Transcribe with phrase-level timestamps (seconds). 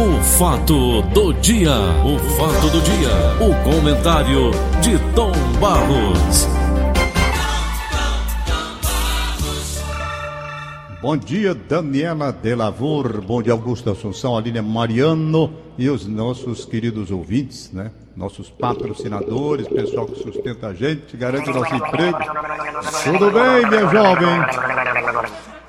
[0.00, 5.30] O fato do dia, o fato do dia, o comentário de Tom
[5.60, 6.48] Barros.
[11.02, 17.70] Bom dia, Daniela Delavor, bom dia, Augusto Assunção, Aline Mariano e os nossos queridos ouvintes,
[17.70, 17.90] né?
[18.16, 22.18] Nossos patrocinadores, pessoal que sustenta a gente, garante o nosso emprego.
[23.04, 24.46] Tudo bem, minha jovem?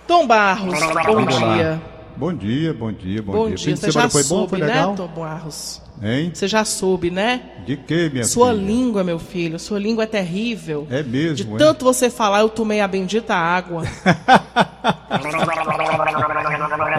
[0.07, 1.90] Tom Barros, bom dia.
[2.17, 3.55] Bom dia, bom dia, bom, Bom dia.
[3.55, 4.95] dia, Fim de você semana já foi bom, soube, foi né, legal?
[4.95, 5.81] Tom Barros?
[6.03, 6.31] Hein?
[6.33, 7.41] Você já soube, né?
[7.65, 8.61] De que, minha Sua filha?
[8.65, 10.87] língua, meu filho, sua língua é terrível.
[10.89, 11.57] É mesmo, De é?
[11.57, 13.83] tanto você falar, eu tomei a bendita água.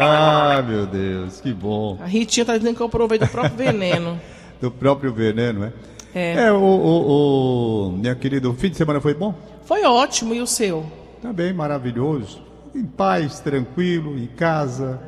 [0.00, 1.98] Ah, meu Deus, que bom.
[2.00, 4.20] A Ritinha tá dizendo que eu provei do próprio veneno.
[4.60, 5.72] Do próprio veneno, é?
[6.14, 6.32] É.
[6.44, 9.34] É, o, o, o- minha querida, o fim de semana foi bom?
[9.64, 10.86] Foi ótimo, e o seu?
[11.20, 12.40] Também maravilhoso.
[12.74, 15.00] Em paz, tranquilo, em casa.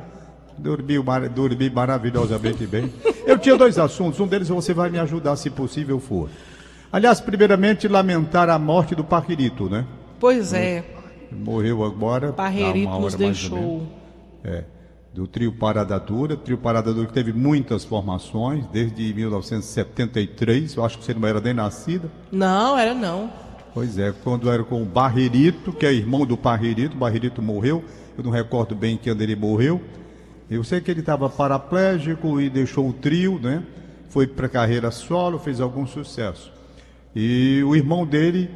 [0.57, 2.91] Dormi, mar- dormi maravilhosamente bem.
[3.25, 4.19] Eu tinha dois assuntos.
[4.19, 6.29] Um deles você vai me ajudar, se possível for.
[6.91, 9.85] Aliás, primeiramente, lamentar a morte do Parquirito, né?
[10.19, 10.83] Pois é,
[11.31, 12.31] Morreu agora.
[12.31, 13.85] Parreirito nos deixou.
[14.43, 14.63] É,
[15.13, 16.37] do trio Parada Dura.
[16.37, 20.75] Trio Parada Dura que teve muitas formações, desde 1973.
[20.75, 22.09] Eu acho que você não era nem nascida.
[22.31, 23.29] Não, era não.
[23.75, 27.83] Pois é, quando era com o Barreirito, que é irmão do Barreirito, o Barreirito morreu,
[28.17, 29.81] eu não recordo bem quando ele morreu.
[30.49, 33.61] Eu sei que ele estava paraplégico e deixou o trio, né?
[34.07, 36.53] Foi para carreira solo, fez algum sucesso.
[37.13, 38.49] E o irmão dele,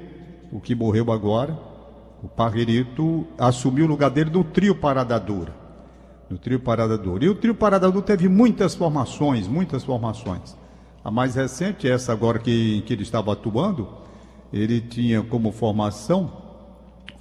[0.54, 1.52] o que morreu agora,
[2.24, 5.54] o Barreirito, assumiu o lugar dele no trio Parada Dura.
[6.30, 7.26] No trio Parada Dura.
[7.26, 10.56] E o trio Parada Dura teve muitas formações, muitas formações.
[11.04, 14.00] A mais recente, essa agora que, que ele estava atuando,
[14.52, 16.32] ele tinha como formação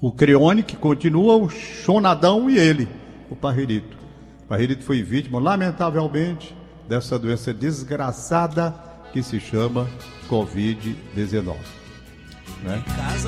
[0.01, 2.89] o Creone, que continua, o Chonadão e ele,
[3.29, 3.97] o Parreirito.
[4.45, 6.55] O Parreirito foi vítima, lamentavelmente,
[6.89, 8.73] dessa doença desgraçada
[9.13, 9.89] que se chama
[10.31, 11.55] Covid-19.
[12.63, 12.83] né?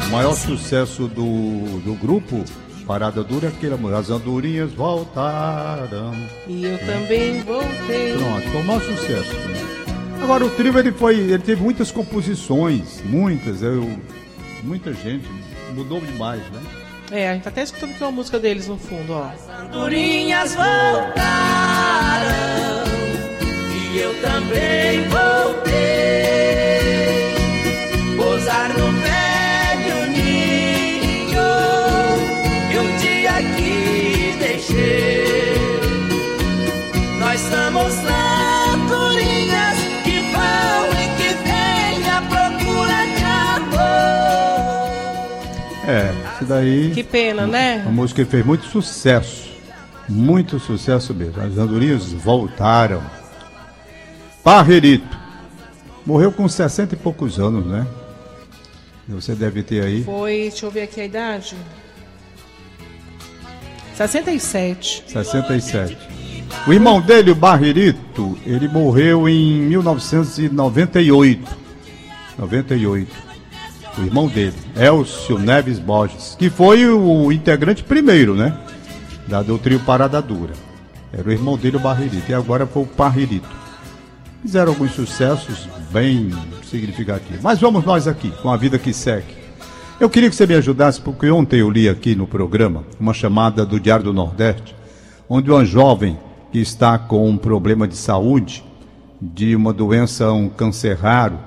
[0.07, 2.45] O maior sucesso do, do grupo
[2.87, 3.95] Parada Dura é aquele amor.
[3.95, 6.13] As andorinhas voltaram.
[6.47, 8.17] E eu também voltei.
[8.17, 9.33] Pronto, foi o maior sucesso.
[9.49, 9.60] né?
[10.31, 13.99] Agora o trio ele foi, ele teve muitas composições, muitas, eu,
[14.63, 15.29] muita gente,
[15.75, 16.61] mudou demais, né?
[17.11, 19.29] É, a gente tá até escutando aqui uma música deles no fundo, ó.
[19.61, 21.11] Andorinhas voltaram
[23.75, 25.75] e eu também voltei.
[28.17, 29.00] Pousar no
[46.51, 46.91] daí.
[46.91, 47.85] Que pena, né?
[47.87, 49.49] A música fez muito sucesso.
[50.09, 51.41] Muito sucesso mesmo.
[51.41, 53.01] As andorinhas voltaram.
[54.43, 55.19] Parreirito.
[56.05, 57.87] Morreu com 60 e poucos anos, né?
[59.09, 60.03] Você deve ter aí.
[60.05, 61.55] Foi, deixa eu ver aqui a idade.
[63.95, 65.05] 67.
[65.07, 65.97] 67.
[66.67, 71.57] O irmão dele, o Barreirito, ele morreu em 1998.
[72.39, 73.30] 98.
[73.99, 78.57] O irmão dele, Elcio Neves Borges, que foi o integrante primeiro, né?
[79.27, 80.55] Da, do trio Parada Dura.
[81.13, 83.49] Era o irmão dele, o Barreirito, e agora foi o Parreirito.
[84.43, 86.31] Fizeram alguns sucessos bem
[86.65, 87.43] significativos.
[87.43, 89.41] Mas vamos nós aqui, com a vida que segue.
[89.99, 93.67] Eu queria que você me ajudasse, porque ontem eu li aqui no programa uma chamada
[93.67, 94.75] do Diário do Nordeste,
[95.29, 96.19] onde uma jovem
[96.51, 98.65] que está com um problema de saúde,
[99.21, 101.39] de uma doença, um câncer raro,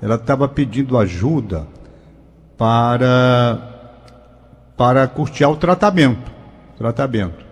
[0.00, 1.66] ela estava pedindo ajuda
[2.58, 3.58] para,
[4.76, 6.30] para custear o tratamento.
[6.76, 7.46] Tratamento.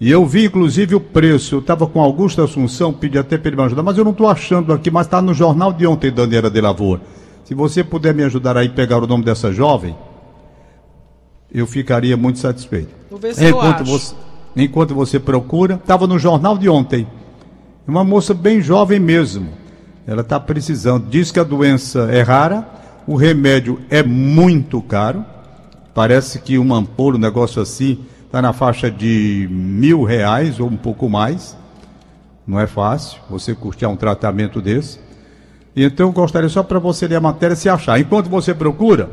[0.00, 1.56] E eu vi, inclusive, o preço.
[1.56, 4.28] Eu estava com Augusto Assunção, pedi até para ele me ajudar, mas eu não estou
[4.28, 7.02] achando aqui, mas está no jornal de ontem, Daniela de Lavoura.
[7.44, 9.94] Se você puder me ajudar aí a pegar o nome dessa jovem,
[11.52, 12.88] eu ficaria muito satisfeito.
[13.10, 13.92] Vou ver se eu enquanto, acho.
[13.92, 14.14] você,
[14.56, 17.06] enquanto você procura, estava no jornal de ontem.
[17.86, 19.50] Uma moça bem jovem mesmo.
[20.06, 21.08] Ela está precisando.
[21.08, 22.66] Diz que a doença é rara,
[23.06, 25.24] o remédio é muito caro.
[25.94, 30.76] Parece que uma ampola, um negócio assim, está na faixa de mil reais ou um
[30.76, 31.56] pouco mais.
[32.46, 34.98] Não é fácil você custear um tratamento desse.
[35.76, 38.00] Então eu gostaria só para você ler a matéria se achar.
[38.00, 39.10] Enquanto você procura,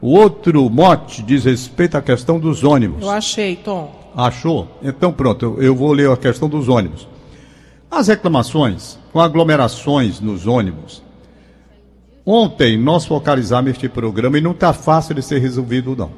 [0.00, 3.02] o outro mote diz respeito à questão dos ônibus.
[3.02, 3.94] Eu achei, Tom.
[4.16, 4.68] Achou?
[4.82, 7.08] Então pronto, eu, eu vou ler a questão dos ônibus.
[7.90, 11.02] As reclamações com aglomerações nos ônibus.
[12.24, 16.10] Ontem nós focalizamos este programa e não está fácil de ser resolvido não.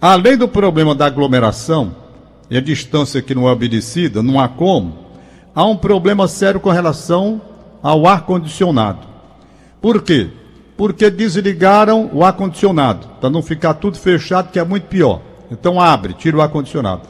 [0.00, 1.94] Além do problema da aglomeração
[2.50, 5.06] e a distância que não é obedecida, não há como.
[5.54, 7.42] há um problema sério com relação
[7.82, 9.06] ao ar-condicionado.
[9.82, 10.30] Por quê?
[10.76, 15.20] Porque desligaram o ar-condicionado, para não ficar tudo fechado, que é muito pior.
[15.50, 17.02] Então abre, tira o ar-condicionado.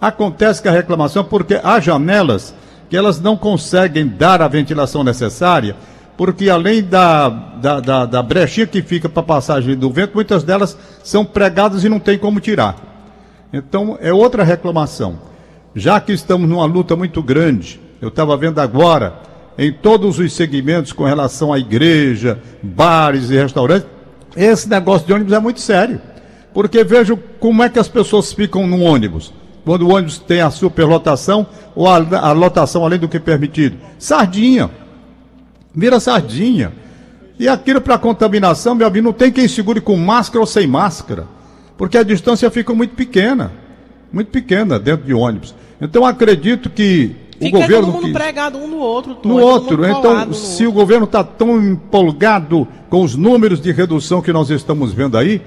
[0.00, 2.54] Acontece que a reclamação, porque há janelas
[2.90, 5.76] que elas não conseguem dar a ventilação necessária,
[6.24, 10.78] porque além da, da, da, da brechinha que fica para passagem do vento, muitas delas
[11.02, 12.76] são pregadas e não tem como tirar.
[13.52, 15.18] Então é outra reclamação.
[15.74, 19.18] Já que estamos numa luta muito grande, eu estava vendo agora,
[19.58, 23.88] em todos os segmentos com relação à igreja, bares e restaurantes,
[24.36, 26.00] esse negócio de ônibus é muito sério.
[26.54, 29.32] Porque vejo como é que as pessoas ficam no ônibus
[29.64, 33.76] quando o ônibus tem a superlotação ou a, a lotação além do que permitido.
[33.98, 34.70] Sardinha.
[35.74, 36.72] Vira sardinha.
[37.38, 41.26] E aquilo para contaminação, meu amigo, não tem quem segure com máscara ou sem máscara.
[41.76, 43.50] Porque a distância fica muito pequena.
[44.12, 45.54] Muito pequena dentro de ônibus.
[45.80, 47.86] Então acredito que Fica o governo.
[47.86, 48.12] todo mundo que...
[48.12, 49.14] pregado um no outro.
[49.16, 50.80] Tom, No é todo outro, então, no se o outro.
[50.80, 55.40] governo está tão empolgado com os números de redução que nós estamos vendo aí,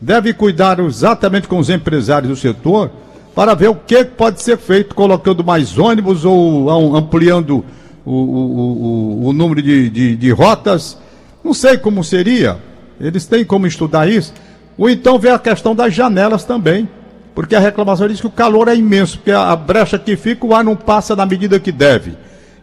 [0.00, 2.90] deve cuidar exatamente com os empresários do setor
[3.36, 7.64] para ver o que pode ser feito, colocando mais ônibus ou am- ampliando
[8.10, 10.96] o, o- o- o número de, de- de rotas.
[11.44, 12.58] Não sei como seria,
[13.00, 14.32] eles têm como estudar isso.
[14.76, 16.88] Ou então ver a questão das janelas também.
[17.34, 20.52] Porque a reclamação diz que o calor é imenso, porque a, brecha que fica, o
[20.54, 22.14] ar não passa na medida que deve.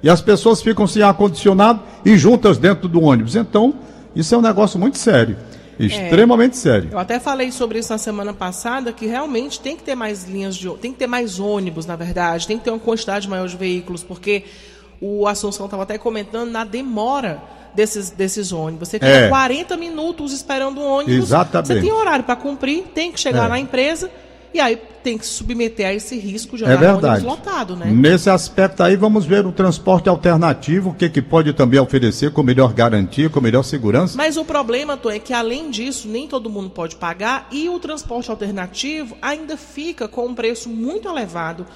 [0.03, 3.35] E as pessoas ficam sem ar-condicionado e juntas dentro do ônibus.
[3.37, 3.73] Então,
[4.13, 5.37] isso é um negócio muito sério.
[5.79, 6.89] Extremamente sério.
[6.91, 10.55] Eu até falei sobre isso na semana passada, que realmente tem que ter mais linhas
[10.55, 13.57] de tem que ter mais ônibus, na verdade, tem que ter uma quantidade maior de
[13.57, 14.43] veículos, porque
[15.01, 17.41] o Assunção estava até comentando na demora
[17.73, 18.87] desses, desses ônibus.
[18.89, 19.27] Você fica É.
[19.29, 21.15] 40 minutos esperando um ônibus.
[21.25, 21.67] Exatamente.
[21.67, 23.49] Você tem horário para cumprir, tem que chegar É.
[23.49, 24.09] na empresa
[24.53, 27.23] e aí tem que se submeter a esse risco de É verdade.
[27.25, 27.85] lotado, né?
[27.91, 32.41] Nesse aspecto aí, vamos ver o transporte alternativo, o que, que pode também oferecer com
[32.41, 34.15] melhor garantia, com melhor segurança.
[34.17, 37.77] Mas o problema, Tom, é que além disso, nem todo mundo pode pagar e o
[37.77, 41.67] transporte alternativo ainda fica com um preço muito elevado.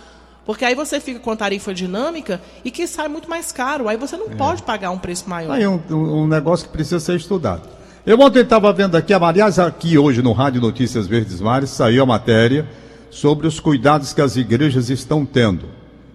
[0.49, 3.87] Porque aí você fica com a tarifa dinâmica e que sai muito mais caro.
[3.87, 5.51] Aí você não pode pagar um preço maior.
[5.53, 7.69] Aí é um, um- um negócio que precisa ser estudado.
[8.03, 12.05] Eu ontem estava vendo aqui, aliás, aqui hoje no Rádio Notícias Verdes Mares, saiu a
[12.07, 12.67] matéria
[13.11, 15.67] sobre os cuidados que as igrejas estão tendo.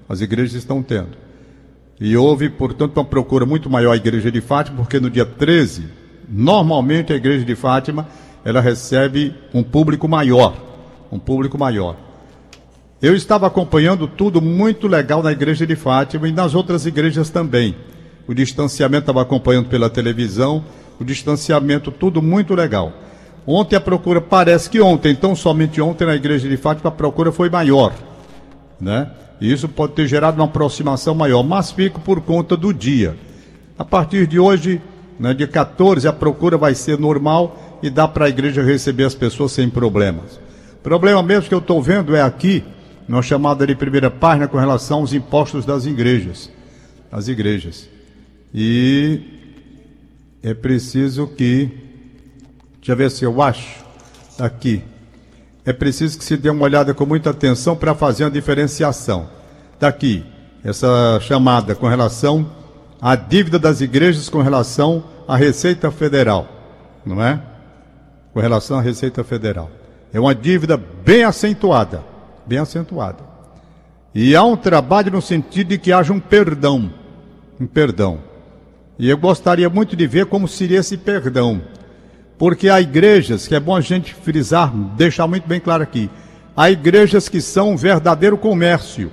[0.08, 1.10] As igrejas estão tendo.
[2.00, 5.84] E houve, portanto, uma procura muito maior à igreja de Fátima, porque no dia 13,
[6.28, 8.08] normalmente a igreja de Fátima,
[8.44, 10.56] ela recebe um público maior.
[11.12, 11.94] Um público maior.
[13.02, 17.76] Eu estava acompanhando tudo muito legal na igreja de Fátima e nas outras igrejas também.
[18.26, 20.64] O distanciamento estava acompanhando pela televisão,
[20.98, 22.92] o distanciamento tudo muito legal.
[23.46, 27.30] Ontem a procura, parece que ontem, então somente ontem na igreja de Fátima a procura
[27.30, 27.92] foi maior,
[28.80, 29.10] né?
[29.40, 33.16] E isso pode ter gerado uma aproximação maior, mas fica por conta do dia.
[33.78, 34.80] A partir de hoje,
[35.18, 39.14] né, dia 14, a procura vai ser normal e dá para a igreja receber as
[39.14, 40.40] pessoas sem problemas.
[40.74, 42.64] O problema mesmo que eu estou vendo é aqui,
[43.08, 46.50] na chamada de primeira página, com relação aos impostos das igrejas.
[47.10, 47.88] As igrejas.
[48.52, 49.20] E
[50.42, 51.70] é preciso que.
[52.76, 53.84] Deixa eu ver se eu acho.
[54.38, 54.82] Aqui.
[55.64, 59.28] É preciso que se dê uma olhada com muita atenção para fazer uma diferenciação.
[59.80, 60.24] Daqui,
[60.62, 62.50] essa chamada com relação
[63.00, 66.48] à dívida das igrejas com relação à Receita Federal,
[67.04, 67.40] não é?
[68.32, 69.70] Com relação à Receita Federal.
[70.12, 72.02] É uma dívida bem acentuada,
[72.46, 73.18] bem acentuada.
[74.14, 76.92] E há um trabalho no sentido de que haja um perdão,
[77.60, 78.20] um perdão.
[78.98, 81.60] E eu gostaria muito de ver como seria esse perdão.
[82.38, 86.08] Porque há igrejas, que é bom a gente frisar, deixar muito bem claro aqui,
[86.56, 89.10] há igrejas que são um verdadeiro comércio,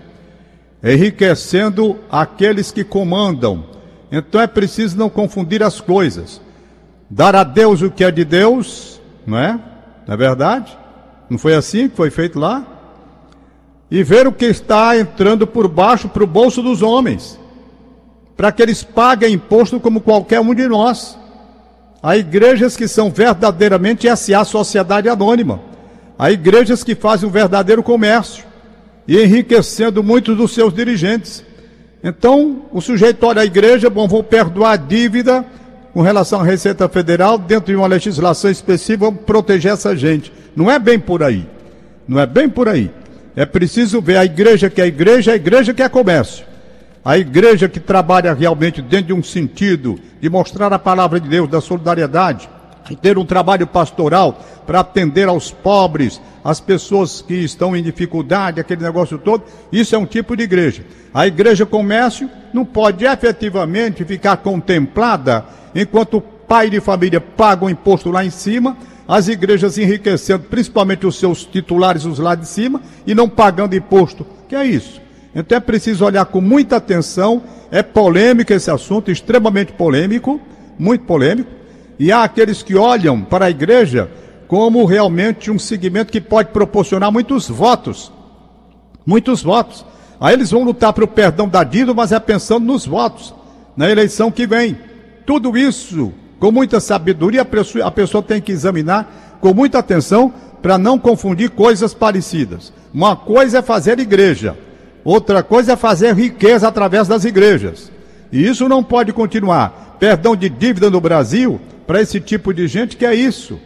[0.83, 3.65] enriquecendo aqueles que comandam.
[4.11, 6.41] Então é preciso não confundir as coisas.
[7.09, 9.59] Dar a Deus o que é de Deus, não é?
[10.07, 10.77] Não é verdade?
[11.29, 12.65] Não foi assim que foi feito lá?
[13.91, 17.37] E ver o que está entrando por baixo para o bolso dos homens,
[18.37, 21.19] para que eles paguem imposto como qualquer um de nós.
[22.01, 25.61] Há igrejas que são verdadeiramente SA, Sociedade Anônima.
[26.17, 28.45] Há igrejas que fazem um verdadeiro comércio
[29.07, 31.43] e enriquecendo muitos dos seus dirigentes.
[32.03, 35.45] Então, o sujeito olha a igreja, bom, vou perdoar a dívida
[35.93, 40.31] com relação à Receita Federal, dentro de uma legislação específica, vamos proteger essa gente.
[40.55, 41.45] Não é bem por aí.
[42.07, 42.89] Não é bem por aí.
[43.35, 46.45] É preciso ver a igreja que é igreja, a igreja que é comércio.
[47.03, 51.49] A igreja que trabalha realmente dentro de um sentido de mostrar a palavra de Deus,
[51.49, 52.47] da solidariedade,
[53.01, 58.83] ter um trabalho pastoral para atender aos pobres, as pessoas que estão em dificuldade, aquele
[58.83, 59.43] negócio todo.
[59.71, 60.83] Isso é um tipo de igreja.
[61.13, 67.69] A igreja comércio não pode efetivamente ficar contemplada enquanto o pai de família paga o
[67.69, 68.75] imposto lá em cima,
[69.11, 74.25] as igrejas enriquecendo principalmente os seus titulares, os lá de cima, e não pagando imposto.
[74.47, 75.01] Que é isso?
[75.35, 77.43] Então é preciso olhar com muita atenção.
[77.69, 80.39] É polêmico esse assunto, extremamente polêmico,
[80.79, 81.51] muito polêmico.
[81.99, 84.09] E há aqueles que olham para a igreja
[84.47, 88.13] como realmente um segmento que pode proporcionar muitos votos.
[89.05, 89.85] Muitos votos.
[90.21, 93.35] Aí eles vão lutar para o perdão da dívida, mas é pensando nos votos,
[93.75, 94.77] na eleição que vem.
[95.25, 100.97] Tudo isso, com muita sabedoria, a pessoa, tem que examinar com muita atenção para não
[100.97, 102.73] confundir coisas parecidas.
[102.91, 104.57] Uma coisa é fazer igreja,
[105.03, 107.91] outra coisa é fazer riqueza através das igrejas.
[108.31, 109.97] E isso não pode continuar.
[109.99, 113.59] Perdão de dívida no Brasil, para esse tipo de gente, que é isso.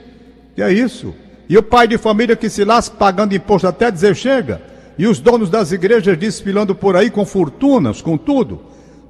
[0.54, 1.16] Que é isso?
[1.48, 4.62] E o pai de família que se lasca pagando imposto até dizer chega?
[4.98, 8.60] E os donos das igrejas desfilando por aí com fortunas, com tudo?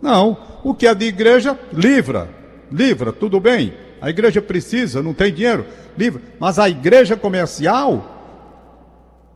[0.04, 0.38] Não.
[0.64, 2.45] O que é de igreja, livra.
[2.72, 3.74] Livra, tudo bem.
[4.02, 5.66] A igreja precisa, não tem dinheiro,
[5.98, 6.22] livra.
[6.40, 8.04] Mas a igreja comercial,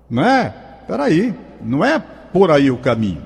[0.09, 0.53] não é?
[0.87, 3.23] Peraí, não é por aí o caminho.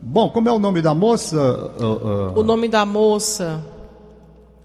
[0.00, 1.72] Bom, como é o nome da moça?
[1.78, 2.38] Uh, uh...
[2.38, 3.64] O nome da moça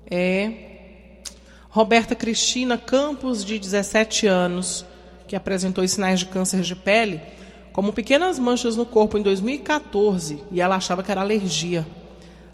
[0.10, 0.52] é
[1.70, 4.86] Roberta Cristina Campos, de 17 anos,
[5.28, 7.22] que apresentou sinais de câncer de pele
[7.78, 11.86] como pequenas manchas no corpo em 2014 e ela achava que era alergia.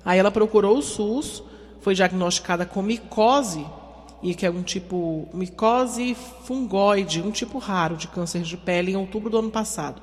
[0.03, 1.41] Aí ela procurou o SUS,
[1.83, 3.65] foi diagnosticada com micose,
[4.21, 8.95] e que é um tipo micose fungoide, um tipo raro de câncer de pele em
[8.95, 10.01] outubro do ano passado.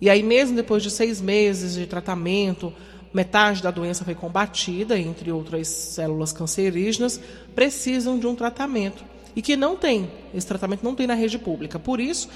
[0.00, 2.72] E aí mesmo depois de seis meses de tratamento,
[3.12, 7.20] metade da doença foi combatida, entre outras células cancerígenas,
[7.52, 9.04] precisam de um tratamento.
[9.34, 11.80] E que não tem, esse tratamento não tem na rede pública.
[11.80, 12.28] Por isso,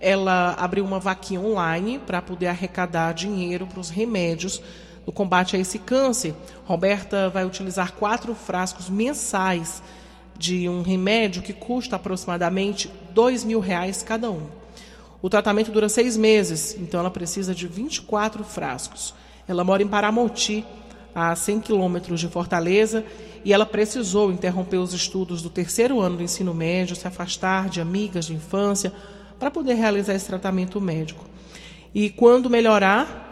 [0.00, 4.62] ela abriu uma vaquinha online para poder arrecadar dinheiro para os remédios
[5.08, 6.34] no combate a esse câncer.
[6.66, 9.82] Roberta vai utilizar quatro frascos mensais
[10.36, 14.42] de um remédio que custa aproximadamente dois mil reais cada um.
[15.22, 19.14] O tratamento dura seis meses, então ela precisa de 24 frascos.
[19.48, 20.62] Ela mora em Paramoti,
[21.14, 23.02] a 100 quilômetros de Fortaleza,
[23.42, 27.80] e ela precisou interromper os estudos do terceiro ano do ensino médio, se afastar de
[27.80, 28.92] amigas de infância,
[29.40, 31.24] para poder realizar esse tratamento médico.
[31.94, 33.27] E quando melhorar,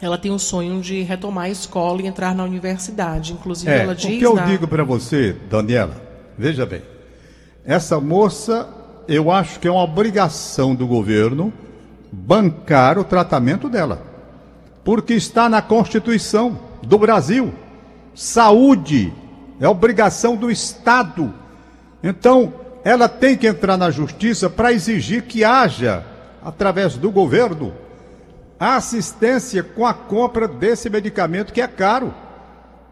[0.00, 3.32] ela tem o sonho de retomar a escola e entrar na universidade.
[3.32, 4.16] Inclusive, é, ela diz.
[4.16, 4.44] O que eu na...
[4.44, 6.00] digo para você, Daniela,
[6.36, 6.82] veja bem,
[7.64, 8.68] essa moça,
[9.06, 11.52] eu acho que é uma obrigação do governo
[12.10, 14.08] bancar o tratamento dela
[14.88, 17.52] porque está na Constituição do Brasil.
[18.14, 19.12] Saúde
[19.60, 21.30] é obrigação do Estado.
[22.02, 26.02] Então, ela tem que entrar na justiça para exigir que haja,
[26.42, 27.74] através do governo,
[28.58, 32.12] a assistência com a compra desse medicamento que é caro.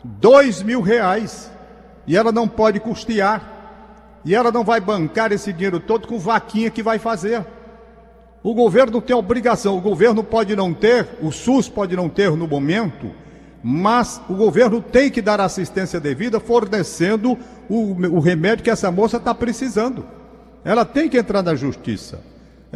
[0.05, 1.51] Dois mil reais.
[2.07, 3.57] E ela não pode custear.
[4.25, 7.45] E ela não vai bancar esse dinheiro todo com vaquinha que vai fazer.
[8.43, 12.47] O governo tem obrigação, o governo pode não ter, o SUS pode não ter no
[12.47, 13.11] momento,
[13.61, 17.37] mas o governo tem que dar assistência devida, fornecendo
[17.69, 20.07] o, o remédio que essa moça está precisando.
[20.65, 22.21] Ela tem que entrar na justiça.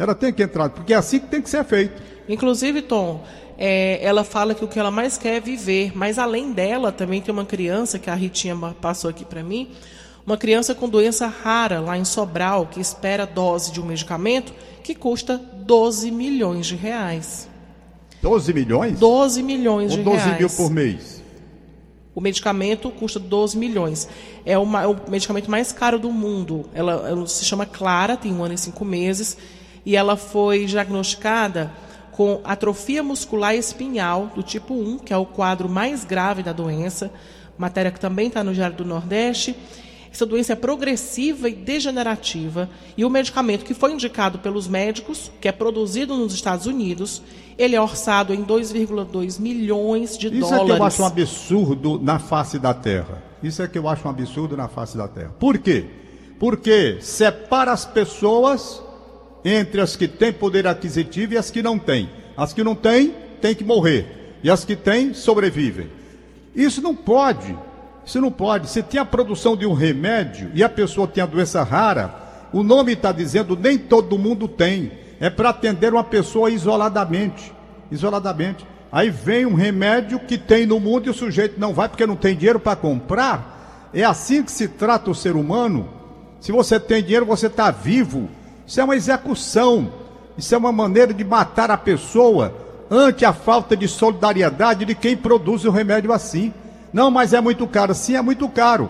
[0.01, 2.01] Ela tem que entrar, porque é assim que tem que ser feito.
[2.27, 3.23] Inclusive, Tom,
[3.55, 7.21] é, ela fala que o que ela mais quer é viver, mas além dela, também
[7.21, 9.69] tem uma criança que a Ritinha passou aqui para mim,
[10.25, 14.51] uma criança com doença rara lá em Sobral, que espera dose de um medicamento
[14.83, 17.47] que custa 12 milhões de reais.
[18.23, 18.99] 12 milhões?
[18.99, 20.39] 12 milhões Ou de 12 reais.
[20.39, 21.21] 12 mil por mês.
[22.15, 24.09] O medicamento custa 12 milhões.
[24.43, 26.65] É, uma, é, o medicamento mais caro do mundo.
[26.73, 29.37] Ela, ela se chama Clara, tem um ano e cinco meses,
[29.85, 31.71] e ela foi diagnosticada
[32.11, 37.11] com atrofia muscular espinhal do tipo 1, que é o quadro mais grave da doença,
[37.57, 39.55] matéria que também está no Diário do Nordeste,
[40.11, 45.47] essa doença é progressiva e degenerativa e o medicamento que foi indicado pelos médicos, que
[45.47, 47.23] é produzido nos Estados Unidos,
[47.57, 50.51] ele é orçado em 2,2 milhões de Isso dólares.
[50.51, 53.23] Isso é que eu acho um absurdo na face da Terra.
[53.41, 55.33] Isso é que eu acho um absurdo na face da Terra.
[55.39, 55.85] Por quê?
[56.37, 58.83] Porque separa as pessoas
[59.43, 62.09] entre as que têm poder aquisitivo e as que não têm.
[62.35, 64.37] As que não têm, têm que morrer.
[64.43, 65.89] E as que têm, sobrevivem.
[66.55, 67.57] Isso não pode.
[68.05, 68.69] Você não pode.
[68.69, 72.13] Você tem a produção de um remédio e a pessoa tem a doença rara,
[72.51, 74.91] o nome está dizendo nem todo mundo tem.
[75.19, 77.53] É para atender uma pessoa isoladamente.
[77.91, 78.65] Isoladamente.
[78.91, 82.15] Aí vem um remédio que tem no mundo e o sujeito não vai porque não
[82.15, 83.89] tem dinheiro para comprar.
[83.93, 85.87] É assim que se trata o ser humano.
[86.39, 88.29] Se você tem dinheiro, você está vivo.
[88.71, 89.91] Isso é uma execução.
[90.37, 92.55] Isso é uma maneira de matar a pessoa
[92.89, 96.53] ante a falta de solidariedade de quem produz o remédio assim.
[96.93, 97.93] Não, mas é muito caro.
[97.93, 98.89] Sim, é muito caro.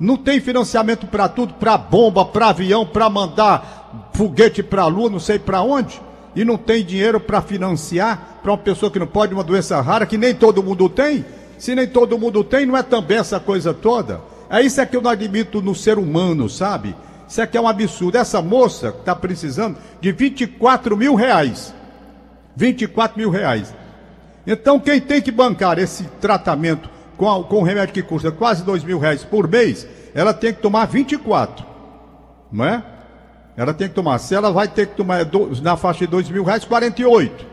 [0.00, 5.08] Não tem financiamento para tudo, para bomba, para avião, para mandar foguete para a lua,
[5.08, 6.02] não sei para onde.
[6.34, 10.06] E não tem dinheiro para financiar para uma pessoa que não pode, uma doença rara,
[10.06, 11.24] que nem todo mundo tem.
[11.56, 14.20] Se nem todo mundo tem, não é também essa coisa toda.
[14.50, 16.96] É isso é que eu não admito no ser humano, sabe?
[17.34, 18.16] Isso aqui é um absurdo.
[18.16, 21.74] Essa moça está precisando de 24 mil reais.
[22.54, 23.74] 24 mil reais.
[24.46, 28.62] Então, quem tem que bancar esse tratamento com, a, com o remédio que custa quase
[28.62, 31.66] 2 mil reais por mês, ela tem que tomar 24.
[32.52, 32.84] Não é?
[33.56, 34.18] Ela tem que tomar.
[34.18, 35.26] Se ela vai ter que tomar
[35.60, 37.44] na faixa de 2 mil reais, 48.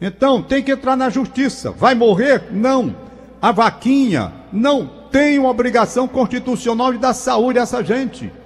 [0.00, 1.70] Então, tem que entrar na justiça.
[1.70, 2.48] Vai morrer?
[2.50, 2.96] Não.
[3.40, 8.41] A vaquinha não tem uma obrigação constitucional de dar saúde a essa gente.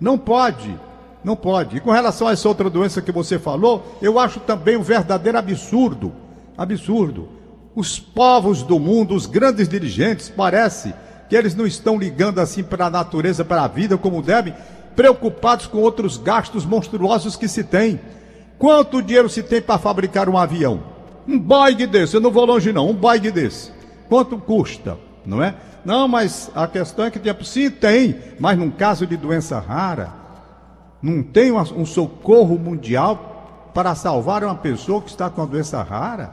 [0.00, 0.78] Não pode.
[1.24, 1.76] Não pode.
[1.76, 5.38] E com relação a essa outra doença que você falou, eu acho também um verdadeiro
[5.38, 6.12] absurdo.
[6.56, 7.28] Absurdo.
[7.74, 10.94] Os povos do mundo, os grandes dirigentes, parece
[11.28, 14.54] que eles não estão ligando assim para a natureza, para a vida como devem,
[14.94, 18.00] preocupados com outros gastos monstruosos que se tem.
[18.58, 20.80] Quanto dinheiro se tem para fabricar um avião?
[21.28, 23.72] Um Boeing desse, eu não vou longe não, um Boeing desse.
[24.08, 25.54] Quanto custa, não é?
[25.86, 30.12] Não, mas a questão é que tempo sim tem, mas num caso de doença rara,
[31.00, 36.32] não tem um socorro mundial para salvar uma pessoa que está com uma doença rara?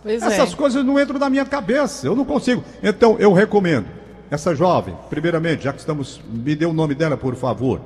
[0.00, 0.56] Pois Essas é.
[0.56, 2.62] coisas não entram na minha cabeça, eu não consigo.
[2.84, 3.88] Então, eu recomendo,
[4.30, 7.80] essa jovem, primeiramente, já que estamos, me dê o nome dela, por favor.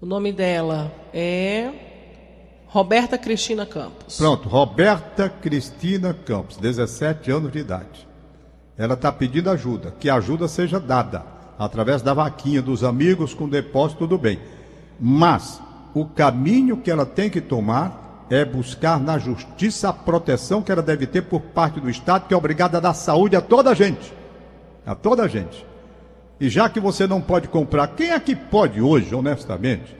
[0.00, 1.70] O nome dela é
[2.66, 4.16] Roberta Cristina Campos.
[4.16, 8.09] Pronto, Roberta Cristina Campos, 17 anos de idade.
[8.80, 11.22] Ela está pedindo ajuda, que a ajuda seja dada
[11.58, 14.40] através da vaquinha dos amigos com depósito, tudo bem.
[14.98, 15.60] Mas
[15.92, 20.80] o caminho que ela tem que tomar é buscar na justiça a proteção que ela
[20.80, 23.74] deve ter por parte do Estado, que é obrigada a dar saúde a toda a
[23.74, 24.14] gente.
[24.86, 25.66] A toda a gente.
[26.40, 29.94] E já que você não pode comprar, quem é que pode hoje, honestamente?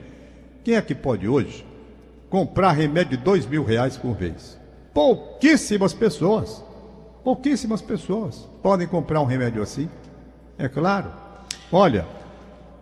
[0.63, 1.63] Quem é que pode hoje
[2.31, 4.59] comprar remédio de dois mil reais por vez.
[4.91, 6.63] Pouquíssimas pessoas,
[7.23, 9.89] pouquíssimas pessoas podem comprar um remédio assim.
[10.57, 11.11] É claro.
[11.71, 12.05] Olha,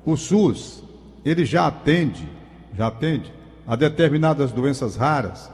[0.05, 0.83] o SUS,
[1.23, 2.27] ele já atende,
[2.75, 3.31] já atende
[3.67, 5.49] a determinadas doenças raras.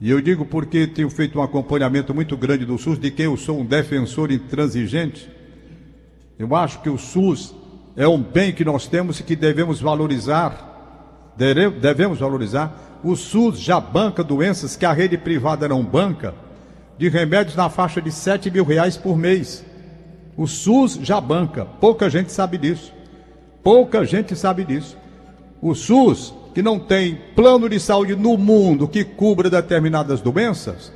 [0.00, 3.36] E eu digo porque tenho feito um acompanhamento muito grande do SUS, de quem eu
[3.36, 5.30] sou um defensor intransigente.
[6.38, 7.54] Eu acho que o SUS
[7.96, 10.74] é um bem que nós temos e que devemos valorizar
[11.36, 13.00] devemos valorizar.
[13.04, 16.34] O SUS já banca doenças que a rede privada não banca,
[16.98, 19.64] de remédios na faixa de 7 mil reais por mês.
[20.36, 22.92] O SUS já banca, pouca gente sabe disso.
[23.62, 24.96] Pouca gente sabe disso.
[25.60, 30.92] O SUS, que não tem plano de saúde no mundo que cubra determinadas doenças,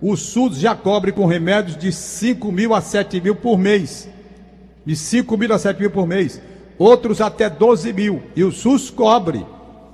[0.00, 4.08] o SUS já cobre com remédios de 5 mil a 7 mil por mês.
[4.84, 6.40] De 5 mil a 7 mil por mês.
[6.78, 8.22] Outros até 12 mil.
[8.36, 9.44] E o SUS cobre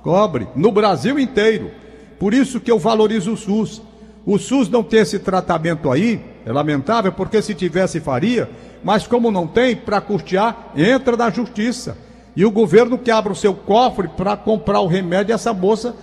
[0.01, 1.71] cobre no Brasil inteiro.
[2.19, 3.81] Por isso que eu valorizo o SUS.
[4.25, 8.49] O SUS não tem esse tratamento aí, é lamentável, porque se tivesse faria,
[8.83, 11.97] mas como não tem, para custear, entra na justiça.
[12.35, 15.95] E o governo que abre o seu cofre para comprar o remédio e essa moça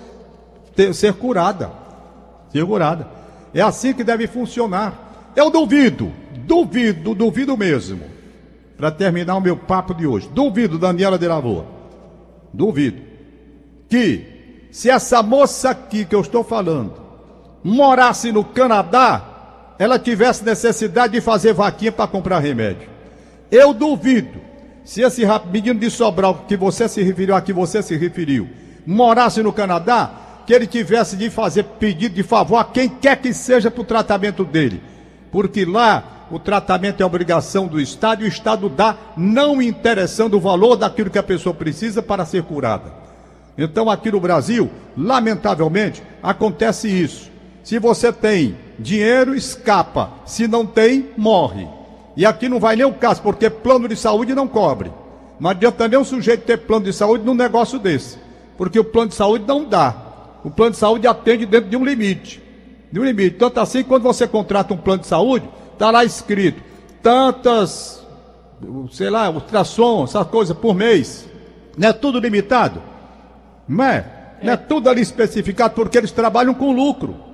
[0.74, 1.70] ter, ser curada.
[2.50, 3.09] Ser curada.
[3.54, 5.33] É assim que deve funcionar.
[5.35, 6.12] Eu duvido,
[6.44, 8.02] duvido, duvido mesmo.
[8.76, 10.28] Para terminar o meu papo de hoje.
[10.33, 11.66] Duvido, Daniela de Lavoa.
[12.52, 13.09] Duvido
[13.88, 17.08] que se essa moça aqui que eu estou falando
[17.62, 22.88] morasse no Canadá, ela tivesse necessidade de fazer vaquinha para comprar remédio.
[23.51, 24.40] Eu duvido
[24.85, 28.49] se esse menino de Sobral que você se referiu a que você se referiu,
[28.87, 30.11] morasse no Canadá,
[30.47, 33.85] que ele tivesse de fazer pedido de favor a quem quer que seja para o
[33.85, 34.83] tratamento dele.
[35.31, 40.40] Porque lá o tratamento é obrigação do Estado e o Estado dá, não interessando o
[40.40, 42.92] valor daquilo que a pessoa precisa para ser curada.
[43.57, 47.31] Então, aqui no Brasil, lamentavelmente, acontece isso.
[47.68, 50.11] Se você tem dinheiro, escapa.
[50.24, 51.68] Se não tem, morre.
[52.16, 54.90] E aqui não vai nem o caso, porque plano de saúde não cobre.
[55.38, 58.16] Não adianta nem um sujeito ter plano de saúde num negócio desse.
[58.57, 59.94] Porque o plano de saúde não dá.
[60.42, 62.42] O plano de saúde atende dentro de um limite.
[62.90, 63.37] De um limite.
[63.37, 66.62] Tanto assim, quando você contrata um plano de saúde, está lá escrito
[67.02, 68.02] tantas,
[68.92, 71.28] sei lá, ultrassom, essas coisas por mês.
[71.76, 72.83] Não é tudo limitado?
[73.68, 74.38] Não é?
[74.42, 77.27] Não é tudo ali especificado porque eles trabalham com lucro.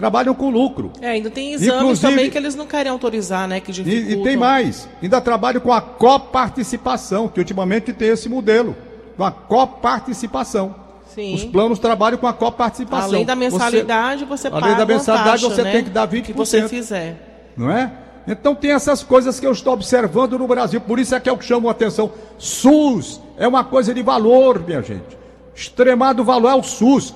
[0.00, 0.90] Trabalham com lucro.
[1.00, 3.60] É, ainda tem exames Inclusive- também que eles não querem autorizar, né?
[3.60, 8.74] Que E, e tem mais, ainda trabalham com a coparticipação, que ultimamente tem esse modelo,
[9.16, 10.74] com a coparticipação.
[11.14, 11.34] Sim.
[11.34, 13.08] Os planos trabalham com a coparticipação.
[13.08, 15.72] Além da Você- mensalidade, você, além paga da mensalidade, taxa, você né?
[15.72, 16.24] tem que dar 20%.
[16.26, 17.50] Que você fizer.
[17.56, 17.92] não é?
[18.28, 21.40] Então tem essas coisas que eu estou observando no Brasil, por isso é que eu
[21.40, 22.10] chamo a atenção.
[22.38, 25.18] SUS é uma coisa de valor, minha gente.
[25.54, 27.12] Extremado valor é o SUS.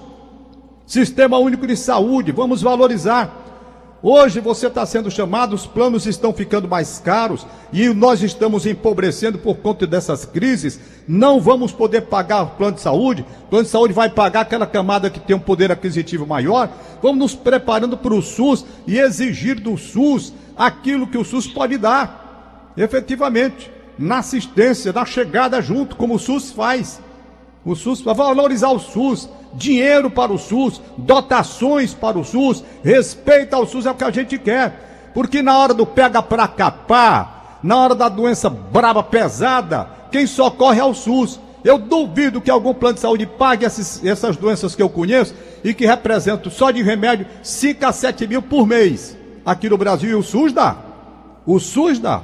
[0.86, 3.42] Sistema Único de Saúde, vamos valorizar.
[4.02, 9.38] Hoje você está sendo chamado, os planos estão ficando mais caros e nós estamos empobrecendo
[9.38, 10.78] por conta dessas crises.
[11.08, 13.24] Não vamos poder pagar o plano de saúde.
[13.44, 16.68] O plano de saúde vai pagar aquela camada que tem um poder aquisitivo maior.
[17.02, 21.78] Vamos nos preparando para o SUS e exigir do SUS aquilo que o SUS pode
[21.78, 27.00] dar, efetivamente, na assistência, na chegada junto, como o SUS faz.
[27.64, 33.54] O SUS, para valorizar o SUS, dinheiro para o SUS, dotações para o SUS, respeito
[33.54, 35.10] ao SUS é o que a gente quer.
[35.14, 40.80] Porque na hora do pega pra capar, na hora da doença brava, pesada, quem socorre
[40.80, 41.40] é o SUS.
[41.64, 45.72] Eu duvido que algum plano de saúde pague esses- essas doenças que eu conheço e
[45.72, 49.16] que representam só de remédio 5 a 7 mil por mês.
[49.46, 50.76] Aqui no Brasil, e o SUS dá.
[51.46, 52.20] O SUS dá.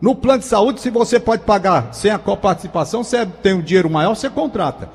[0.00, 3.90] No plano de saúde, se você pode pagar sem a coparticipação, você tem um dinheiro
[3.90, 4.88] maior, você contrata.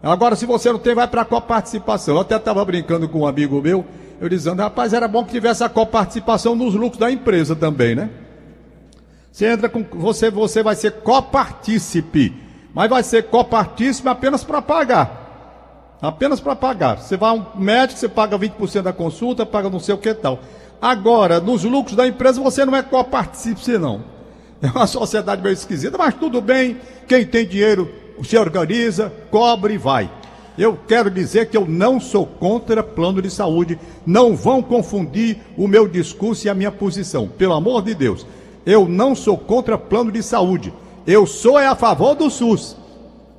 [0.00, 2.14] Agora, se você não tem, vai para a coparticipação.
[2.14, 3.84] Eu até estava brincando com um amigo meu,
[4.20, 8.10] eu dizendo, rapaz, era bom que tivesse a coparticipação nos lucros da empresa também, né?
[9.32, 9.84] Você entra com.
[9.98, 12.34] Você, você vai ser copartícipe,
[12.72, 15.26] mas vai ser copartícipe apenas para pagar.
[16.00, 16.98] Apenas para pagar.
[16.98, 20.14] Você vai a um médico, você paga 20% da consulta, paga não sei o que
[20.14, 20.38] tal.
[20.80, 24.17] Agora, nos lucros da empresa, você não é copartícipe, não.
[24.60, 26.76] É uma sociedade meio esquisita, mas tudo bem.
[27.06, 27.90] Quem tem dinheiro
[28.24, 30.10] se organiza, cobre e vai.
[30.58, 33.78] Eu quero dizer que eu não sou contra plano de saúde.
[34.04, 37.28] Não vão confundir o meu discurso e a minha posição.
[37.28, 38.26] Pelo amor de Deus.
[38.66, 40.74] Eu não sou contra plano de saúde.
[41.06, 42.76] Eu sou é a favor do SUS.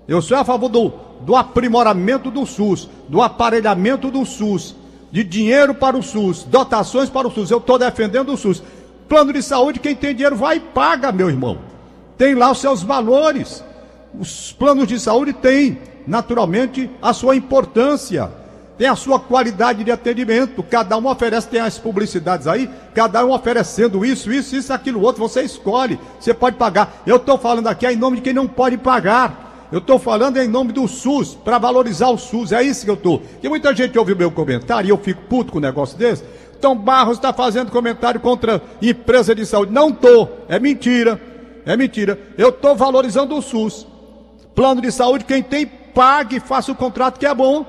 [0.07, 4.75] Eu sou a favor do, do aprimoramento do SUS, do aparelhamento do SUS,
[5.11, 7.51] de dinheiro para o SUS, dotações para o SUS.
[7.51, 8.63] Eu estou defendendo o SUS.
[9.09, 11.57] Plano de saúde, quem tem dinheiro vai e paga, meu irmão.
[12.15, 13.63] Tem lá os seus valores.
[14.17, 18.29] Os planos de saúde têm, naturalmente, a sua importância.
[18.77, 20.61] Tem a sua qualidade de atendimento.
[20.61, 25.27] Cada um oferece, tem as publicidades aí, cada um oferecendo isso, isso, isso, aquilo, outro.
[25.27, 27.01] Você escolhe, você pode pagar.
[27.05, 29.67] Eu estou falando aqui em nome de quem não pode pagar.
[29.71, 32.51] Eu estou falando em nome do SUS, para valorizar o SUS.
[32.51, 33.19] É isso que eu estou.
[33.19, 36.23] Porque muita gente ouve o meu comentário e eu fico puto com um negócio desse.
[36.59, 39.71] Então Barros está fazendo comentário contra empresa de saúde.
[39.71, 40.45] Não estou.
[40.49, 41.19] É mentira.
[41.65, 42.19] É mentira.
[42.37, 43.87] Eu estou valorizando o SUS.
[44.53, 47.65] Plano de saúde, quem tem, pague faça o contrato que é bom.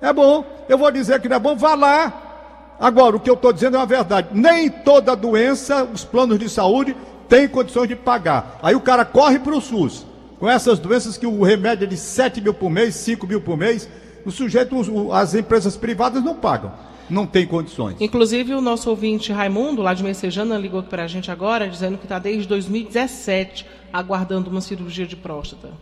[0.00, 0.42] É bom.
[0.70, 2.76] Eu vou dizer que não é bom, vá lá.
[2.80, 4.28] Agora, o que eu estou dizendo é uma verdade.
[4.32, 6.96] Nem toda doença, os planos de saúde,
[7.28, 8.58] têm condições de pagar.
[8.62, 10.06] Aí o cara corre para o SUS.
[10.38, 13.58] Com essas doenças que o remédio é de 7 mil por mês, 5 mil por
[13.58, 13.86] mês,
[14.24, 16.72] o sujeito, as empresas privadas não pagam.
[17.10, 17.96] Não tem condições.
[18.00, 22.04] Inclusive, o nosso ouvinte Raimundo, lá de Messejana, ligou para a gente agora, dizendo que
[22.04, 25.72] está desde 2017 aguardando uma cirurgia de próstata.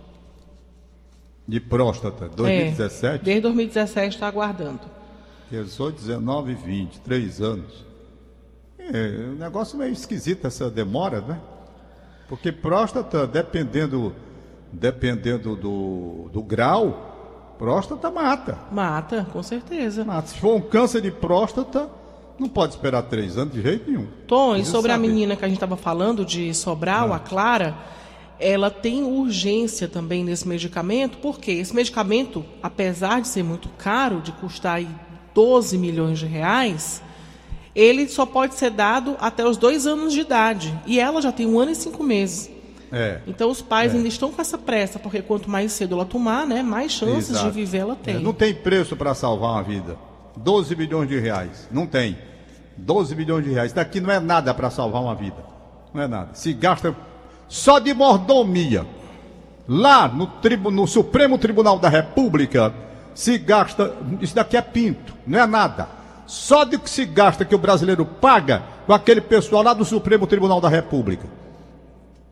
[1.47, 4.81] De próstata, É, 2017, desde 2017 está aguardando.
[5.51, 7.87] 18, 19, 20, 3 anos.
[8.79, 11.41] É um negócio meio esquisito essa demora, né?
[12.29, 14.15] Porque próstata, dependendo,
[14.71, 17.08] dependendo do, do grau,
[17.59, 18.59] próstata mata.
[18.71, 20.05] Mata, com certeza.
[20.05, 20.29] mata.
[20.29, 21.91] Se for um câncer de próstata,
[22.39, 24.07] não pode esperar três anos de jeito nenhum.
[24.27, 27.77] Tom, e sobre a menina que a gente estava falando de Sobral, a Clara,
[28.39, 34.31] ela tem urgência também nesse medicamento, porque esse medicamento, apesar de ser muito caro, de
[34.31, 34.89] custar aí
[35.35, 37.03] 12 milhões de reais,
[37.75, 40.77] ele só pode ser dado até os dois anos de idade.
[40.87, 42.51] E ela já tem um ano e cinco meses.
[42.93, 43.21] É.
[43.27, 46.63] Então os pais ainda estão com essa pressa, porque quanto mais cedo ela tomar, né,
[46.63, 47.47] mais chances Exato.
[47.47, 48.17] de viver ela tem.
[48.17, 49.97] É, não tem preço para salvar uma vida.
[50.37, 51.69] 12 bilhões de reais.
[51.71, 52.17] Não tem.
[52.77, 53.73] 12 bilhões de reais.
[53.73, 55.37] Daqui não é nada para salvar uma vida.
[55.93, 56.31] Não é nada.
[56.35, 56.95] Se gasta
[57.49, 58.87] só de mordomia.
[59.67, 62.73] Lá no, tribu- no Supremo Tribunal da República,
[63.15, 63.95] se gasta.
[64.21, 65.13] Isso daqui é pinto.
[65.27, 65.89] Não é nada.
[66.27, 70.27] Só de que se gasta que o brasileiro paga com aquele pessoal lá do Supremo
[70.27, 71.27] Tribunal da República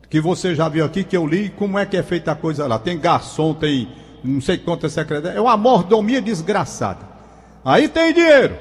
[0.09, 2.67] que você já viu aqui, que eu li, como é que é feita a coisa
[2.67, 2.79] lá.
[2.79, 3.89] Tem garçom, tem
[4.23, 5.37] não sei quantas secretárias.
[5.37, 7.05] É uma mordomia desgraçada.
[7.63, 8.55] Aí tem dinheiro.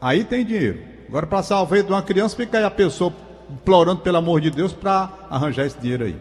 [0.00, 0.80] Aí tem dinheiro.
[1.08, 3.12] Agora, para salvar de uma criança, fica aí a pessoa
[3.50, 6.16] implorando, pelo amor de Deus, para arranjar esse dinheiro aí.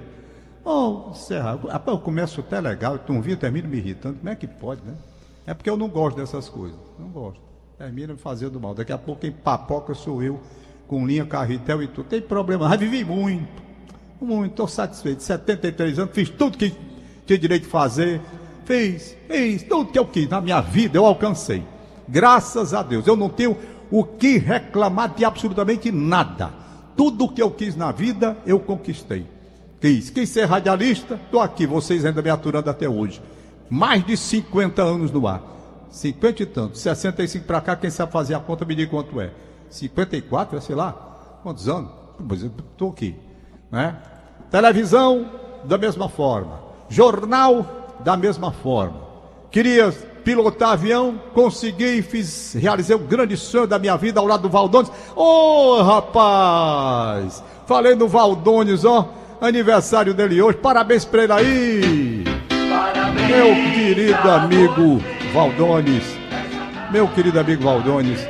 [0.66, 4.18] Ô, Serra, rapaz, eu começo até legal, tu não viu, termino me irritando.
[4.18, 4.94] Como é que pode, né?
[5.46, 6.78] É porque eu não gosto dessas coisas.
[6.98, 7.40] Não gosto.
[7.78, 8.74] Termina me fazendo mal.
[8.74, 10.40] Daqui a pouco quem papoca sou eu,
[10.88, 12.10] com linha, carretel e tudo.
[12.10, 13.69] Tem problema, já vivi muito.
[14.22, 15.24] Muito, estou satisfeito.
[15.24, 16.74] 73 anos, fiz tudo que
[17.26, 18.22] tinha direito de fazer.
[18.66, 20.28] Fiz, fiz tudo que eu quis.
[20.28, 21.64] Na minha vida eu alcancei.
[22.08, 23.08] Graças a Deus.
[23.08, 23.58] Eu não tenho
[23.92, 26.52] o que reclamar de absolutamente nada.
[26.96, 29.26] Tudo o que eu quis na vida, eu conquistei.
[29.80, 33.22] Quis, quis ser radialista, estou aqui, vocês ainda me aturando até hoje.
[33.70, 35.42] Mais de 50 anos no ar.
[35.90, 36.82] 50 e tantos.
[36.82, 39.32] 65 para cá, quem sabe fazer a conta, me diga quanto é.
[39.70, 40.92] 54, sei lá.
[41.42, 41.92] Quantos anos?
[42.28, 43.16] Pois eu estou aqui.
[43.72, 43.96] Né?
[44.52, 45.26] Televisão,
[45.64, 46.60] da mesma forma.
[46.90, 47.66] Jornal,
[48.00, 49.10] da mesma forma.
[49.52, 49.92] Queria
[50.24, 54.50] pilotar avião, consegui e fiz, realizei o grande sonho da minha vida ao lado do
[54.50, 54.92] Valdones.
[55.16, 57.44] Ô, oh, rapaz!
[57.66, 59.10] Falei no Valdones, ó,
[59.42, 60.58] aniversário dele hoje.
[60.58, 62.24] Parabéns pra ele aí!
[62.70, 65.02] Parabéns, meu querido amigo
[65.34, 66.04] Valdones,
[66.92, 68.28] meu querido amigo Valdones,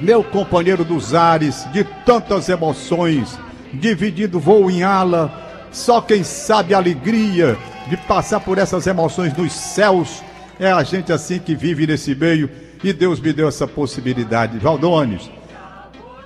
[0.00, 3.38] meu companheiro dos ares, de tantas emoções,
[3.72, 7.56] dividindo voo em ala, só quem sabe a alegria
[7.88, 10.22] de passar por essas emoções nos céus
[10.58, 12.50] é a gente assim que vive nesse meio.
[12.84, 14.58] E Deus me deu essa possibilidade.
[14.58, 15.30] Valdones,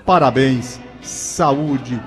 [0.05, 2.01] parabéns, saúde,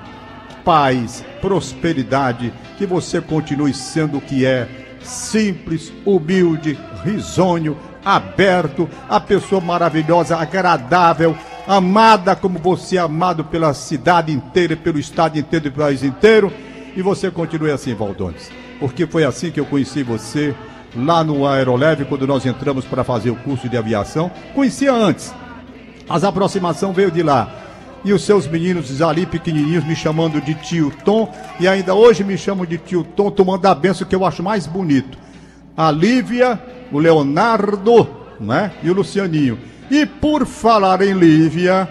[0.64, 4.68] paz, prosperidade, que você continue sendo o que é,
[5.02, 11.36] simples, humilde, risonho, aberto, a pessoa maravilhosa, agradável,
[11.68, 16.50] amada como você é amado pela cidade inteira, pelo estado inteiro e pelo país inteiro.
[16.96, 18.50] E você continue assim, Valdones,
[18.80, 20.54] porque foi assim que eu conheci você
[20.96, 24.30] lá no Aeroleve, quando nós entramos para fazer o curso de aviação.
[24.54, 25.34] Conhecia antes,
[26.08, 27.54] as aproximação veio de lá.
[28.04, 32.38] E os seus meninos ali pequenininhos me chamando de tio Tom, e ainda hoje me
[32.38, 35.18] chamam de tio Tom, tomando a benção que eu acho mais bonito.
[35.76, 36.58] A Lívia,
[36.90, 38.08] o Leonardo,
[38.40, 38.72] né?
[38.82, 39.58] E o Lucianinho.
[39.90, 41.88] E por falar em Lívia,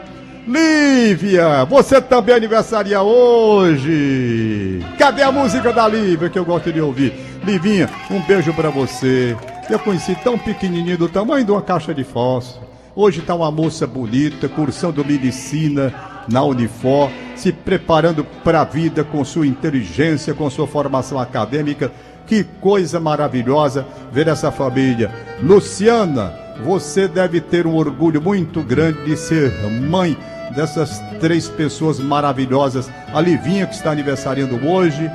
[0.48, 4.86] Lívia, você também aniversaria hoje.
[4.98, 7.14] Cadê a música da Lívia que eu gosto de ouvir?
[7.44, 9.36] Livinha, um beijo para você.
[9.70, 12.68] Eu conheci tão pequenininho do tamanho de uma caixa de fósforo.
[12.96, 15.94] Hoje está uma moça bonita, cursando medicina
[16.28, 21.92] na Unifor, se preparando para a vida com sua inteligência, com sua formação acadêmica.
[22.26, 25.12] Que coisa maravilhosa ver essa família.
[25.42, 29.52] Luciana, você deve ter um orgulho muito grande de ser
[29.90, 30.18] mãe
[30.56, 32.90] dessas três pessoas maravilhosas.
[33.14, 35.10] A Livinha, que está aniversariando hoje,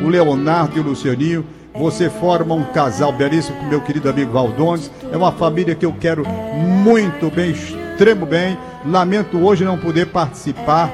[0.00, 1.44] o Leonardo e o Lucianinho.
[1.74, 4.90] Você forma um casal belíssimo com meu querido amigo Valdones.
[5.12, 8.58] É uma família que eu quero muito bem, extremo bem.
[8.84, 10.90] Lamento hoje não poder participar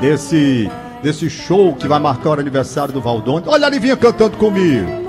[0.00, 0.68] desse,
[1.02, 3.46] desse show que vai marcar o aniversário do Valdones.
[3.46, 4.99] Olha a Livinha cantando comigo.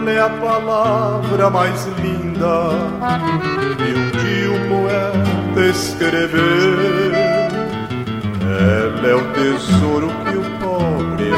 [0.00, 2.70] Ela é a palavra mais linda
[3.76, 7.12] que um dia um poeta escreveu.
[8.40, 11.32] Ela é o tesouro que o pobre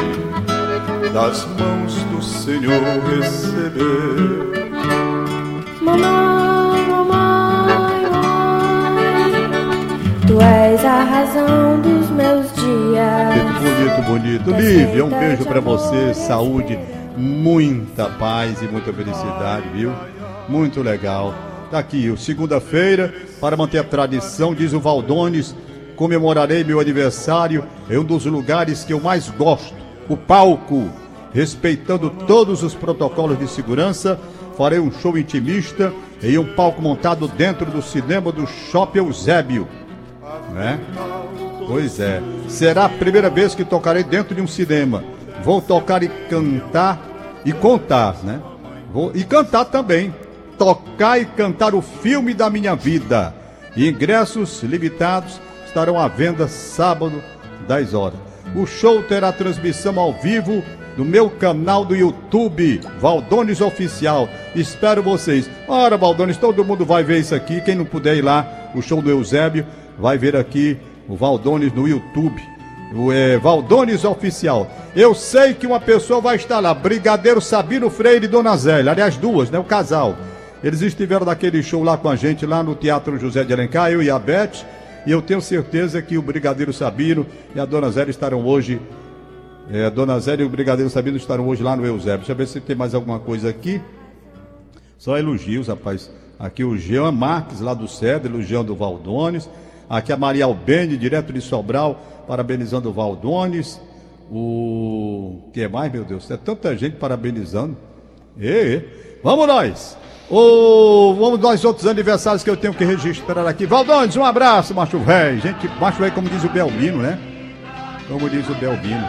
[1.11, 4.71] das mãos do Senhor receber.
[5.81, 8.05] Mamãe, mamãe,
[8.93, 9.27] mãe,
[10.25, 13.43] tu és a razão dos meus dias.
[13.59, 14.61] Bonito, bonito, bonito.
[14.61, 16.79] Lívia, um beijo para você, saúde,
[17.17, 19.91] muita paz e muita felicidade, viu?
[20.47, 21.33] Muito legal.
[21.71, 25.55] Tá aqui, segunda-feira, para manter a tradição, diz o Valdones,
[25.95, 29.73] comemorarei meu aniversário em um dos lugares que eu mais gosto,
[30.07, 30.89] o palco
[31.33, 34.19] respeitando todos os protocolos de segurança,
[34.55, 39.67] farei um show intimista em um palco montado dentro do cinema do Shopping Eusébio.
[40.53, 40.79] Né?
[41.67, 42.21] Pois é.
[42.47, 45.03] Será a primeira vez que tocarei dentro de um cinema.
[45.41, 46.99] Vou tocar e cantar
[47.45, 48.41] e contar, né?
[48.91, 50.13] Vou, e cantar também.
[50.57, 53.33] Tocar e cantar o filme da minha vida.
[53.75, 57.23] Ingressos limitados estarão à venda sábado,
[57.67, 58.19] 10 horas.
[58.55, 60.63] O show terá transmissão ao vivo
[60.95, 64.29] do meu canal do YouTube, Valdones Oficial.
[64.55, 65.49] Espero vocês.
[65.67, 67.61] Ora, Valdones, todo mundo vai ver isso aqui.
[67.61, 69.65] Quem não puder ir lá, o show do Eusébio,
[69.97, 72.41] vai ver aqui o Valdones no YouTube.
[72.95, 74.69] O é, Valdones Oficial.
[74.95, 79.17] Eu sei que uma pessoa vai estar lá, Brigadeiro Sabino Freire e Dona Zélia, aliás,
[79.17, 79.57] duas, né?
[79.57, 80.15] O casal.
[80.63, 84.01] Eles estiveram naquele show lá com a gente, lá no Teatro José de Alencar, eu
[84.01, 84.65] e a Beth.
[85.05, 88.79] E eu tenho certeza que o Brigadeiro Sabino e a Dona Zélia estarão hoje
[89.69, 92.19] é, a Dona Zélia e o Brigadeiro Sabino estarão hoje lá no Eusébio.
[92.19, 93.81] Deixa eu ver se tem mais alguma coisa aqui.
[94.97, 96.11] Só elogios, rapaz.
[96.37, 99.49] Aqui o Jean Marques, lá do Cedro, o Valdones.
[99.89, 103.79] Aqui a Maria Albene, direto de Sobral, parabenizando o Valdones.
[104.31, 106.29] O que mais, meu Deus?
[106.31, 107.77] É tanta gente parabenizando.
[108.39, 108.81] E,
[109.23, 109.97] vamos nós!
[110.29, 113.65] Ô, vamos nós outros aniversários que eu tenho que registrar aqui.
[113.65, 115.39] Valdones, um abraço, macho velho.
[115.39, 117.19] Gente, macho velho, como diz o Belmino, né?
[118.07, 119.05] Como diz o Belmino.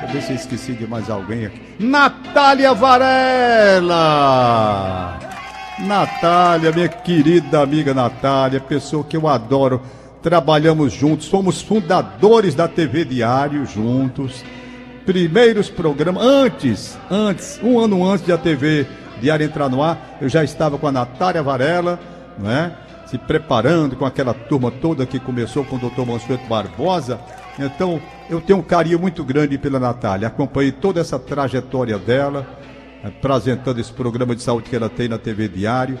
[0.00, 1.60] Deixa eu ver se eu esqueci de mais alguém aqui.
[1.78, 3.92] Natália Varela!
[5.80, 9.82] Natália, minha querida amiga Natália, pessoa que eu adoro.
[10.22, 14.44] Trabalhamos juntos, fomos fundadores da TV Diário juntos.
[15.04, 18.86] Primeiros programas, antes, antes, um ano antes de a TV
[19.20, 21.98] Diário entrar no ar, eu já estava com a Natália Varela,
[22.38, 22.72] não é?
[23.06, 27.20] Se preparando com aquela turma toda que começou com o doutor Mansueto Barbosa.
[27.58, 30.28] Então, eu tenho um carinho muito grande pela Natália.
[30.28, 32.46] Acompanhei toda essa trajetória dela,
[33.02, 35.98] apresentando esse programa de saúde que ela tem na TV Diário.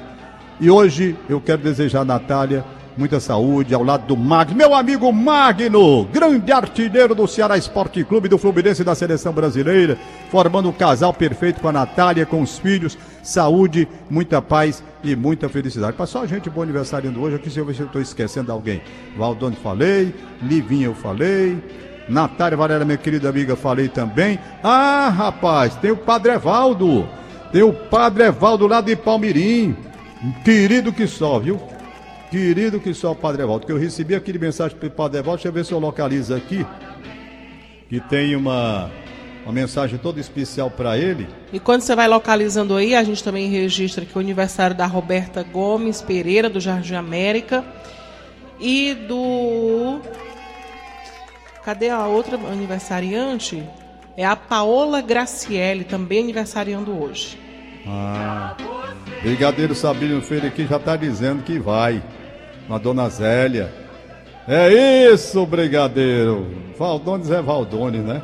[0.60, 2.64] E hoje eu quero desejar a Natália
[2.96, 8.28] muita saúde ao lado do Magno, meu amigo Magno, grande artilheiro do Ceará Esporte Clube,
[8.28, 9.98] do Fluminense e da Seleção Brasileira,
[10.30, 15.48] formando um casal perfeito com a Natália, com os filhos, saúde, muita paz e muita
[15.48, 15.96] felicidade.
[15.96, 18.82] Passou a gente bom aniversário hoje, aqui se eu estou esquecendo alguém.
[19.16, 21.58] Valdone falei, Livinha eu falei,
[22.08, 24.38] Natália Varela, minha querida amiga, falei também.
[24.62, 27.08] Ah, rapaz, tem o Padre Evaldo,
[27.50, 29.74] tem o Padre Evaldo lá de Palmirim,
[30.44, 31.71] querido que só, viu?
[32.32, 35.36] Querido que só o Padre Evaldo, que eu recebi aquele mensagem para o Padre Evaldo,
[35.36, 36.66] deixa eu ver se eu localizo aqui,
[37.90, 38.90] que tem uma,
[39.44, 41.28] uma mensagem toda especial para ele.
[41.52, 45.42] E quando você vai localizando aí, a gente também registra que o aniversário da Roberta
[45.42, 47.62] Gomes Pereira, do Jardim América,
[48.58, 50.00] e do.
[51.62, 53.62] Cadê a outra aniversariante?
[54.16, 57.38] É a Paola Graciele, também aniversariando hoje.
[57.86, 58.56] Ah,
[59.20, 62.02] Brigadeiro Sabino Feira aqui já está dizendo que vai
[62.66, 63.72] com a dona Zélia.
[64.46, 66.46] É isso, Brigadeiro.
[66.78, 68.22] Valdones é Valdones, né?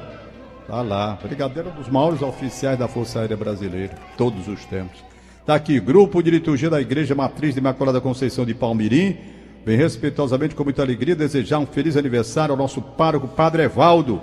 [0.66, 1.18] Tá lá.
[1.22, 5.02] Brigadeiro é um dos maiores oficiais da Força Aérea Brasileira, todos os tempos.
[5.46, 9.16] Tá aqui, grupo de liturgia da Igreja Matriz de Imaculada Conceição de Palmirim.
[9.64, 14.20] Vem respeitosamente, com muita alegria, desejar um feliz aniversário ao nosso pároco Padre Evaldo,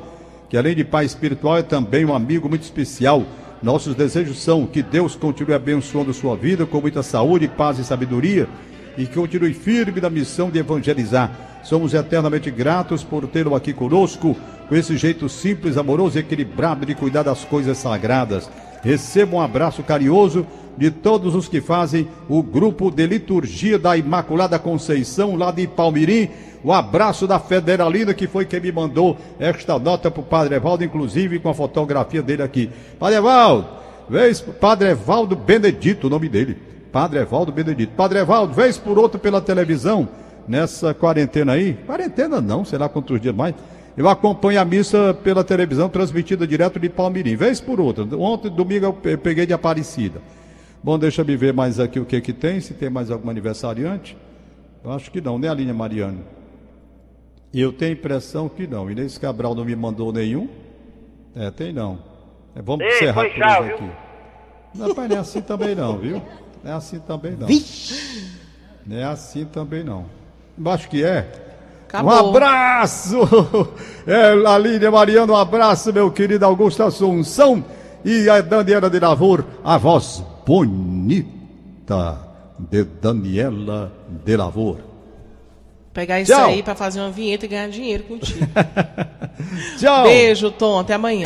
[0.49, 3.23] que além de pai espiritual é também um amigo muito especial.
[3.63, 8.47] Nossos desejos são que Deus continue abençoando sua vida com muita saúde, paz e sabedoria
[8.97, 11.31] e continue firme na missão de evangelizar.
[11.63, 14.36] Somos eternamente gratos por tê-lo aqui conosco,
[14.69, 18.49] com esse jeito simples, amoroso e equilibrado de cuidar das coisas sagradas.
[18.84, 20.45] Receba um abraço carinhoso
[20.77, 26.29] de todos os que fazem o grupo de liturgia da Imaculada Conceição, lá de Palmirim.
[26.63, 30.84] O abraço da Federalina, que foi quem me mandou esta nota para o Padre Evaldo,
[30.84, 32.69] inclusive com a fotografia dele aqui.
[32.99, 33.67] Padre Evaldo,
[34.10, 36.74] vez Padre Evaldo Benedito, o nome dele.
[36.95, 37.91] Padre Evaldo Benedito.
[37.93, 40.08] Padre Evaldo, vez por outro pela televisão,
[40.47, 41.73] nessa quarentena aí.
[41.86, 43.53] Quarentena não, sei lá quantos dias mais.
[43.97, 48.05] Eu acompanho a missa pela televisão, transmitida direto de Palmirim, vez por outra.
[48.15, 50.21] Ontem, domingo, eu peguei de Aparecida.
[50.81, 54.15] Bom, deixa eu ver mais aqui o que que tem, se tem mais algum aniversariante.
[54.81, 56.21] Eu acho que não, né, Aline Mariano?
[57.53, 58.89] Eu tenho a impressão que não.
[58.89, 60.47] Inês Cabral não me mandou nenhum.
[61.36, 61.99] É, tem não.
[62.55, 63.91] É, vamos Ei, encerrar por hoje aqui.
[64.75, 66.21] Não, rapaz, não é assim também não, viu?
[66.65, 67.47] Não é assim também não.
[68.88, 70.06] Não é assim também não.
[70.65, 71.32] Acho que é.
[71.88, 72.12] Acabou.
[72.12, 73.19] Um abraço!
[74.08, 77.65] É, Aline Mariano, um abraço, meu querido Augusto Assunção.
[78.04, 82.19] E a Daniela de Lavor, a voz bonita
[82.60, 83.91] de Daniela
[84.23, 84.78] de Lavor.
[85.91, 86.49] Pegar isso Tchau.
[86.49, 88.45] aí pra fazer uma vinheta e ganhar dinheiro contigo.
[89.80, 90.04] Tchau!
[90.04, 90.82] Beijo, Tom.
[90.82, 91.25] Até amanhã.